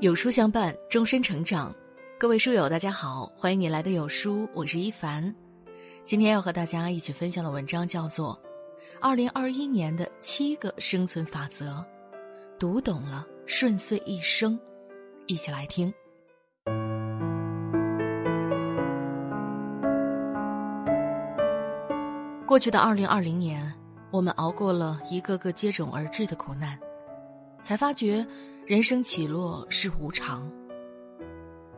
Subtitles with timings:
[0.00, 1.74] 有书相伴，终身成长。
[2.18, 5.34] 各位书友，大家好，欢迎你来的有书，我是一凡。
[6.04, 8.34] 今天要和大家一起分享的文章叫做
[8.98, 11.66] 《二零二一年的七个生存法则》，
[12.58, 14.58] 读懂了，顺遂一生。
[15.26, 15.92] 一起来听。
[22.46, 23.70] 过去的二零二零年，
[24.10, 26.78] 我们熬过了一个个接踵而至的苦难。
[27.62, 28.26] 才发觉，
[28.70, 30.48] 人生起落是无常。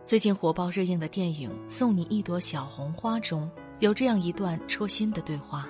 [0.05, 5.66] 最近火爆热映的电影《送你一朵小红花》中有这样一段戳心的对话：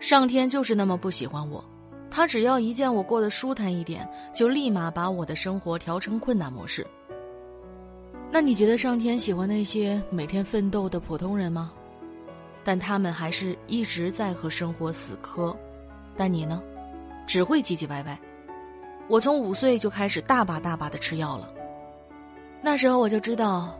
[0.00, 1.64] 上天就是那么不喜欢我，
[2.10, 4.04] 他只要一见我过得舒坦一点，
[4.34, 6.84] 就立马把我的生活调成困难模式。
[8.32, 11.72] 那你觉得上天喜欢那些每天奋斗的普通人吗？
[12.64, 15.56] 但他们还是一直在和生活死磕，
[16.16, 16.60] 但你呢，
[17.28, 18.20] 只会唧唧歪歪。
[19.10, 21.52] 我从五岁就开始大把大把的吃药了。
[22.62, 23.76] 那时候我就知道，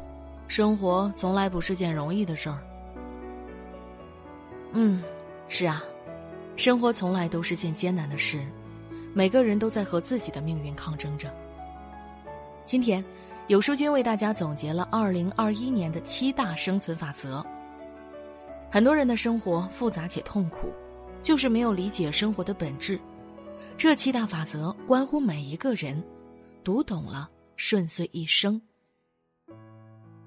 [0.49, 2.59] 生活从来不是件容易的事儿。
[4.73, 5.01] 嗯，
[5.47, 5.85] 是啊，
[6.57, 8.45] 生活从来都是件艰难的事，
[9.15, 11.33] 每个人都在和自己的命运抗争着。
[12.65, 13.05] 今天，
[13.47, 17.45] 有书君为大家总结了二零二一年的七大生存法则。
[18.69, 20.73] 很多人的生活复杂且痛苦，
[21.23, 22.99] 就是没有理解生活的本质。
[23.77, 26.03] 这七大法则关乎每一个人，
[26.63, 28.61] 读懂了，顺遂一生。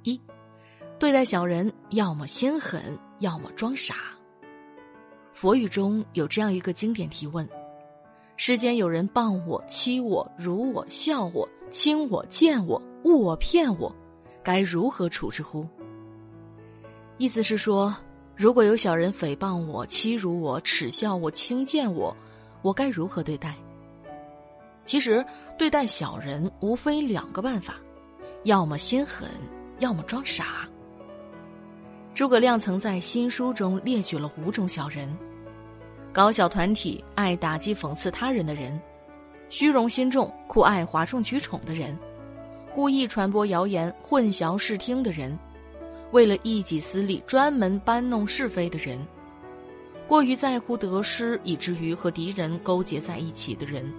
[0.03, 0.19] 一，
[0.99, 3.95] 对待小人，要么心狠，要么装傻。
[5.31, 7.47] 佛语中有这样一个经典提问：
[8.37, 13.95] 世间有人谤我、欺我、辱我、笑我、轻我、贱我、误我、骗我，
[14.43, 15.67] 该如何处置乎？
[17.17, 17.95] 意思是说，
[18.35, 22.15] 如果有小人诽谤我、欺辱我、耻笑我、轻贱我。
[22.63, 23.53] 我该如何对待？
[24.85, 25.23] 其实，
[25.57, 27.75] 对待小人无非两个办法：
[28.43, 29.29] 要么心狠，
[29.79, 30.67] 要么装傻。
[32.13, 35.13] 诸葛亮曾在新书中列举了五种小人：
[36.11, 38.79] 搞小团体、爱打击讽刺他人的人；
[39.49, 41.95] 虚荣心重、酷爱哗众取宠的人；
[42.73, 45.31] 故意传播谣言、混淆视听的人；
[46.11, 48.99] 为了一己私利专门搬弄是非的人。
[50.07, 53.91] 过于在乎得失，以至于和敌人勾结在一起的人，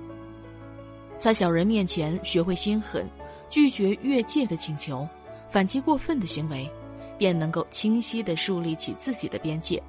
[1.18, 3.08] 在小人面前学会心狠，
[3.48, 5.08] 拒绝越界的请求，
[5.48, 6.70] 反击过分的行为，
[7.18, 9.82] 便能够清晰地树立起自己的边界。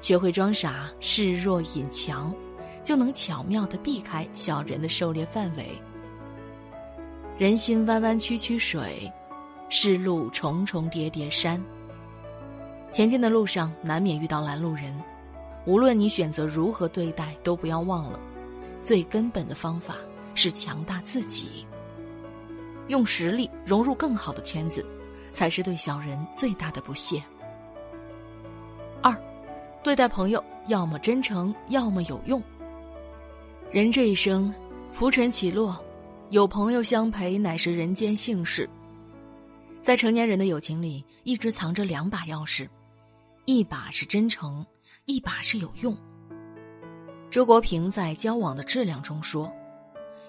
[0.00, 2.32] 学会装傻，示弱隐强，
[2.84, 5.66] 就能巧妙地避开小人的狩猎范围。
[7.38, 9.10] 人心弯弯曲曲水，
[9.68, 11.60] 世路重重叠叠山。
[12.90, 14.94] 前进的路上难免遇到拦路人，
[15.66, 18.18] 无论你选择如何对待，都不要忘了，
[18.82, 19.96] 最根本的方法
[20.34, 21.66] 是强大自己。
[22.88, 24.84] 用实力融入更好的圈子，
[25.34, 27.22] 才是对小人最大的不屑。
[29.02, 29.14] 二，
[29.82, 32.42] 对待朋友，要么真诚，要么有用。
[33.70, 34.52] 人这一生，
[34.90, 35.78] 浮沉起落，
[36.30, 38.68] 有朋友相陪，乃是人间幸事。
[39.82, 42.66] 在成年人的友情里，一直藏着两把钥匙。
[43.48, 44.62] 一把是真诚，
[45.06, 45.96] 一把是有用。
[47.30, 49.50] 周国平在《交往的质量》中说：“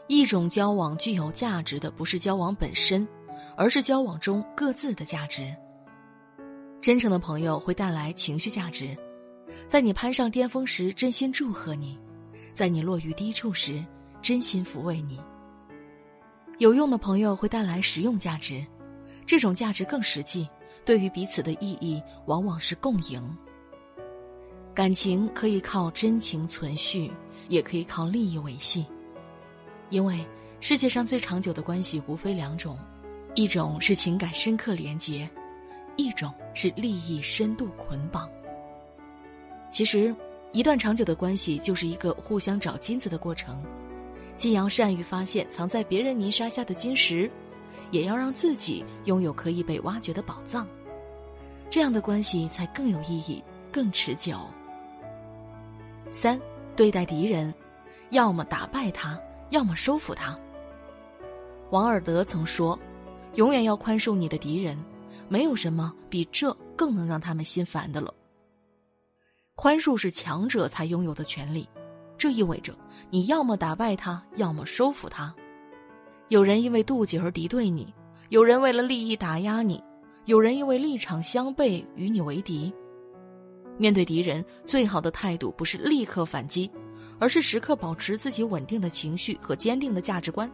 [0.07, 3.06] 一种交往具有价值的，不是交往本身，
[3.57, 5.53] 而是交往中各自的价值。
[6.80, 8.97] 真诚的朋友会带来情绪价值，
[9.68, 12.00] 在你攀上巅峰时真心祝贺你，
[12.53, 13.86] 在你落于低处时
[14.22, 15.19] 真心抚慰你。
[16.57, 18.66] 有用的朋友会带来实用价值，
[19.25, 20.47] 这种价值更实际。”
[20.89, 23.23] 对于彼此的意义，往往是共赢。
[24.73, 27.11] 感情可以靠真情存续，
[27.47, 28.88] 也可以靠利益维系。
[29.91, 30.25] 因为
[30.59, 32.75] 世界上最长久的关系无非两种，
[33.35, 35.29] 一种是情感深刻连结，
[35.95, 38.27] 一种是利益深度捆绑。
[39.69, 40.11] 其实，
[40.53, 43.61] 一段长久的关系就是一个互相找金子的过程，
[44.38, 47.30] 既要善于发现藏在别人泥沙下的金石。
[47.91, 50.68] 也要让自己拥有可以被挖掘的宝藏，
[51.69, 54.39] 这样的关系才更有意义、更持久。
[56.12, 56.39] 三，
[56.75, 57.54] 对待敌人，
[58.10, 59.19] 要么打败他，
[59.51, 60.38] 要么收服他。
[61.69, 62.77] 王尔德曾说
[63.36, 64.75] ：“永远要宽恕你的敌人，
[65.27, 68.12] 没有什么比这更能让他们心烦的了。”
[69.54, 71.69] 宽恕是强者才拥有的权利，
[72.18, 72.74] 这意味着
[73.12, 75.31] 你要么打败他，要么收服他。
[76.30, 77.94] 有人因为妒忌而敌对你，
[78.30, 79.83] 有人为了利益打压你，
[80.29, 82.71] 有人因为立场相悖与你为敌。
[83.79, 86.69] 面对敌人，最好的态度不是立刻反击，
[87.17, 90.47] 而是时刻保持自己稳定的情绪和坚定的价值观。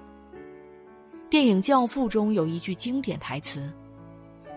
[1.30, 3.70] 电影《教父》中有一句经典台词：“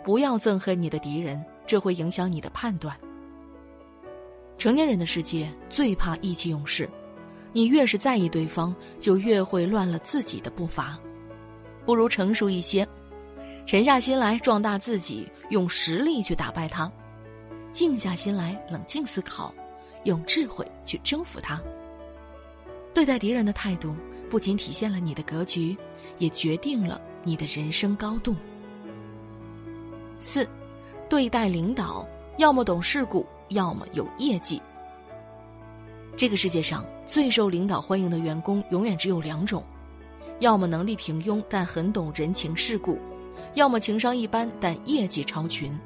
[0.04, 2.96] 不要憎恨你的敌人，这会影响你的判断。”
[4.56, 6.88] 成年人的世界最怕意气用事，
[7.52, 10.96] 你越是在意对方，就越会乱了自己的步伐。
[11.84, 12.86] 不如成熟一些，
[13.68, 16.90] 沉下心来壮大自己，用实力去打败他；
[17.70, 19.54] 静下心来冷静思考，
[20.04, 21.60] 用智慧去征服他。
[22.94, 23.94] 对待敌人的态度，
[24.30, 25.76] 不仅体现了你的格局，
[26.16, 28.34] 也决定了你的人生高度。
[30.18, 30.48] 四，
[31.10, 34.62] 对待领导，要么懂世故，要么有业绩。
[36.16, 39.62] 这个世界上最受领导欢迎的员工，永远只有两种：
[40.38, 42.98] 要么能力平庸但很懂人情世故，
[43.54, 45.76] 要么情商一般但业绩超群。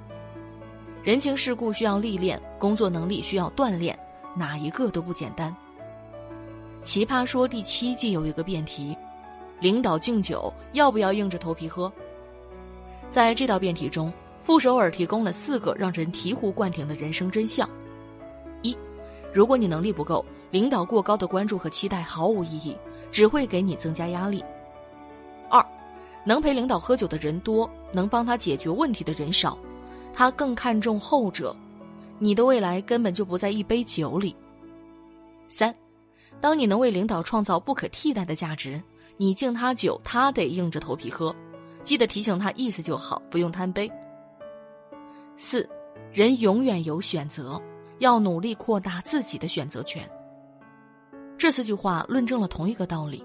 [1.02, 3.98] 人情世故需要历练，工作能力需要锻炼，
[4.36, 5.54] 哪一个都不简单。
[6.82, 8.96] 奇葩说第七季有一个辩题：
[9.60, 11.92] 领导敬酒要不要硬着头皮喝？
[13.10, 17.68] 在这道辩题中，傅首尔提供了四个让人醍醐灌顶的人生真相：
[18.62, 18.76] 一，
[19.32, 22.76] 如果你能力不够，领导过高的关注和期待毫无意义，
[23.10, 24.40] 只会给你增加压力；
[26.24, 29.58] 能陪领导喝酒的人多，能帮他解决问题的人少，
[30.12, 31.54] 他更看重后者，
[32.18, 34.34] 你的未来根本就不在一杯酒里；
[35.48, 35.74] 三。
[36.40, 38.82] 当你能为领导创造不可替代的价值，
[39.16, 41.34] 你敬他酒，他得硬着头皮喝，
[41.82, 43.90] 记得提醒他意思就好，不用贪杯。
[45.36, 45.68] 四，
[46.12, 47.60] 人永远有选择，
[47.98, 50.08] 要努力扩大自己的选择权。
[51.36, 53.24] 这四句话论证了同一个道理：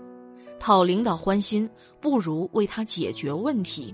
[0.60, 1.70] 讨领导欢心，
[2.00, 3.94] 不如为他解决问题。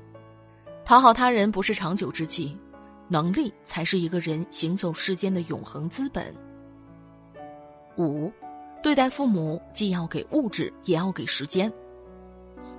[0.85, 2.57] 讨好他人不是长久之计，
[3.07, 6.33] 能力才是一个人行走世间的永恒资本。
[7.97, 8.31] 五。
[8.81, 11.71] 对待父母，既要给物质，也要给时间。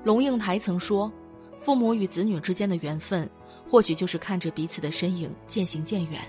[0.04, 1.10] 龙应台曾说
[1.58, 3.26] ：“父母与子女之间的缘分，
[3.66, 6.20] 或许就是看着彼此的身影渐行渐远。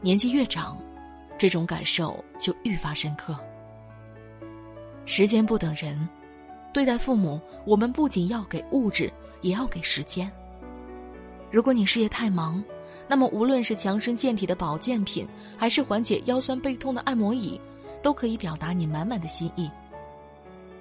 [0.00, 0.76] 年纪越长，
[1.38, 3.38] 这种感受就愈发深刻。
[5.06, 6.06] 时间不等人，
[6.74, 9.10] 对待父母，我们不仅要给物质，
[9.40, 10.30] 也要给时间。
[11.50, 12.62] 如果你事业太忙，
[13.08, 15.26] 那么无论是强身健体的保健品，
[15.56, 17.58] 还是缓解腰酸背痛的按摩椅。”
[18.02, 19.68] 都可以表达你满满的心意。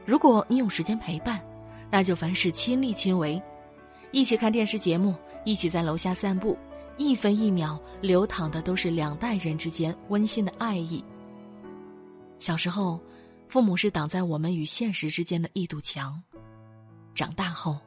[0.06, 1.42] 如果你有时间陪伴，
[1.90, 3.42] 那就凡事亲力亲为，
[4.12, 6.56] 一起看电视节目，一起在楼下散步，
[6.98, 11.04] 一分一秒流淌的都是两代人之间温馨的爱意。
[12.38, 13.00] 小时候，
[13.48, 16.14] 父母是挡在我们与现实之间的一堵墙；
[17.14, 17.78] 长大后，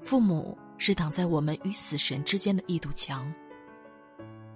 [0.00, 3.32] 父母是挡在我们与死神之间的一堵墙。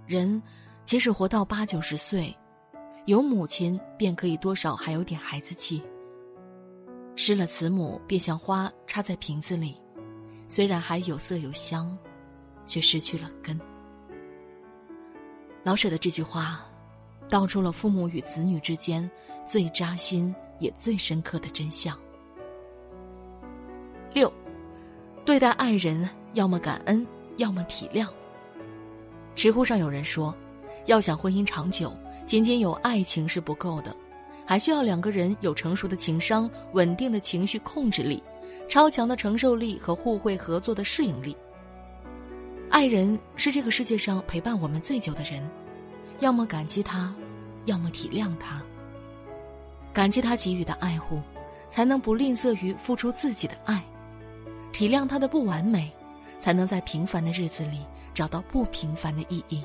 [0.06, 0.43] 人，
[0.85, 2.35] 即使活到八九十岁。
[3.06, 5.82] 有母亲，便可以多少还有点孩子气。
[7.17, 9.75] 失了慈母，便像花插在瓶子里，
[10.47, 11.97] 虽然还有色有香，
[12.67, 13.58] 却失去了根。
[15.64, 16.61] 老舍的这句话，
[17.29, 19.11] 道出了父母与子女之间
[19.50, 21.99] 最扎心也最深刻的真相。
[24.14, 24.32] 六，
[25.25, 27.05] 对待爱人，要么感恩，
[27.37, 28.06] 要么体谅。
[29.35, 30.32] 知乎上有人说，
[30.87, 31.93] 要想婚姻长久。
[32.26, 33.93] 仅仅有爱情是不够的，
[34.47, 38.23] 还需要两个人有成熟的情商、稳定的情绪控制力、
[38.69, 41.37] 超强的承受力和互惠合作的适应力。
[42.71, 45.42] 爱人是这个世界上陪伴我们最久的人，
[46.21, 47.12] 要么感激他，
[47.64, 48.62] 要么体谅他。
[49.92, 51.20] 感激他给予的爱护，
[51.68, 53.78] 才能不吝啬于付出自己的爱；
[54.73, 55.90] 体谅他的不完美，
[56.38, 57.80] 才能在平凡的日子里
[58.14, 59.64] 找到不平凡的意义。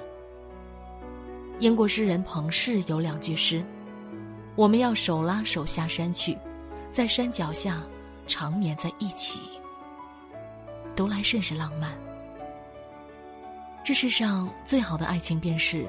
[1.60, 3.64] 英国诗人彭氏有两句诗
[4.56, 6.38] ：“我们要手拉手下山去，
[6.92, 7.82] 在山脚下
[8.28, 9.40] 长眠在一起。”
[10.96, 11.92] 读来甚是浪漫。
[13.84, 15.86] 这世上最好的爱情便是：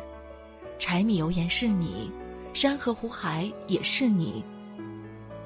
[0.78, 2.12] 柴米油盐是你，
[2.57, 4.43] 山河湖海也是你，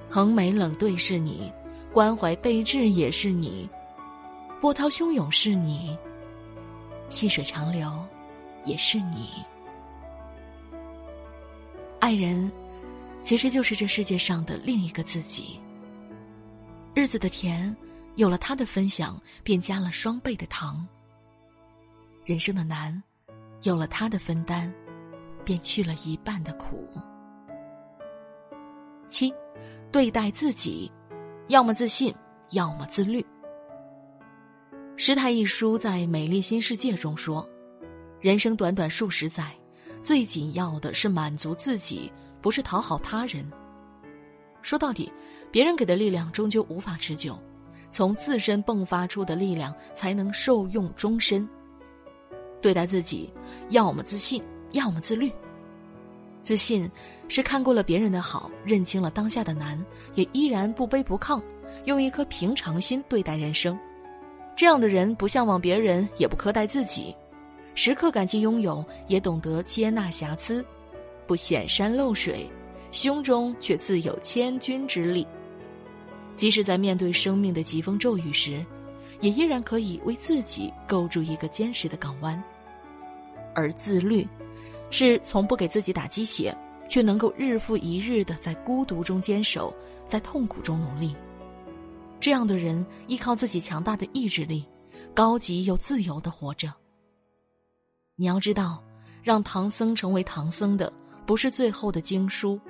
[0.08, 1.52] 横眉冷对是你，
[1.92, 3.68] 关怀备至也是你，
[4.60, 5.98] 波涛汹涌是你，
[7.08, 7.90] 细水长流
[8.64, 9.28] 也是你。
[11.98, 12.48] 爱人，
[13.22, 15.58] 其实就是这世界上的另一个自己。
[16.94, 17.76] 日子的甜，
[18.14, 20.86] 有了他的分享，便加了双倍的糖；
[22.24, 23.02] 人生的难，
[23.62, 24.72] 有了他的分担，
[25.50, 26.88] 便去了一半的苦。
[29.08, 29.34] 七，
[29.90, 30.88] 对待自己，
[31.48, 32.14] 要么自信，
[32.50, 33.26] 要么自律。
[34.94, 37.44] 师太一书在《美丽新世界》中说
[38.22, 39.52] ：“人生短短数十载。”
[40.00, 43.44] 最紧要的是满足自己，不是讨好他人。
[44.62, 45.12] 说到底，
[45.50, 47.36] 别人给的力量终究无法持久，
[47.90, 51.46] 从自身迸发出的力量才能受用终身。
[52.62, 53.34] 对待自己，
[53.70, 54.40] 要么自信，
[54.72, 55.30] 要么自律。
[56.42, 56.90] 自信
[57.28, 59.78] 是看过了别人的好，认清了当下的难，
[60.14, 61.42] 也依然不卑不亢，
[61.84, 63.78] 用一颗平常心对待人生。
[64.56, 67.14] 这样的人不向往别人，也不苛待自己，
[67.74, 70.64] 时刻感激拥有，也懂得接纳瑕疵，
[71.26, 72.50] 不显山露水，
[72.90, 75.26] 胸中却自有千钧之力。
[76.36, 78.64] 即使在面对生命的疾风骤雨时，
[79.20, 82.42] 也依然可以为自己构筑一个坚实的港湾。
[83.54, 84.26] 而自律。
[84.92, 86.56] 是从不给自己打鸡血，
[86.88, 89.72] 却能够日复一日的在孤独中坚守，
[90.04, 91.14] 在痛苦中努力。
[92.18, 94.66] 这样的人依靠自己强大的意志力，
[95.14, 96.72] 高级又自由的活着。
[98.16, 98.82] 你要知道，
[99.22, 100.92] 让唐僧成为唐僧的
[101.24, 102.60] 不是最后的经书，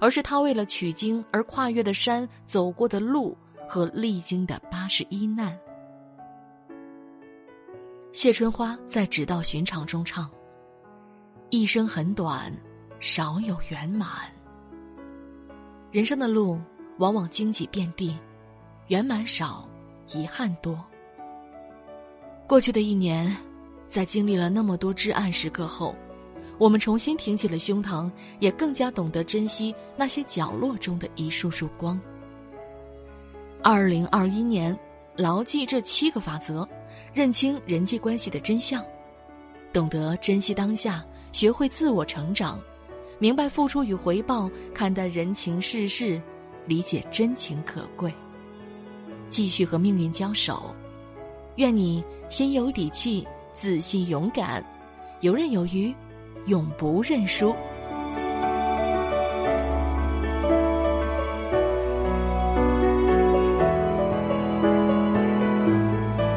[0.00, 3.36] 而是他为了取经而跨越的山、走过的路
[3.68, 5.56] 和历经的八十一难。
[8.12, 10.28] 谢春花在《直到寻常》中唱。
[11.50, 12.52] 一生很短，
[13.00, 14.08] 少有圆满。
[15.92, 16.58] 人生的路
[16.98, 18.18] 往往荆棘遍地，
[18.88, 19.68] 圆满少，
[20.14, 20.82] 遗憾多。
[22.46, 23.34] 过去的一年，
[23.86, 25.94] 在经历了那么多至暗时刻后，
[26.58, 28.10] 我们重新挺起了胸膛，
[28.40, 32.00] 也更加懂得珍惜那些角落中的一束束光。
[33.62, 34.76] 二零二一年，
[35.14, 36.66] 牢记这七个法则，
[37.12, 38.84] 认清人际关系的真相，
[39.72, 41.04] 懂得珍惜当下。
[41.30, 42.58] 学会自我成长，
[43.18, 46.20] 明白付出与回报，看待人情世事，
[46.66, 48.12] 理解真情可贵。
[49.28, 50.74] 继续和命运交手，
[51.56, 54.64] 愿你心有底气，自信勇敢，
[55.20, 55.94] 游刃有余，
[56.46, 57.54] 永不认输。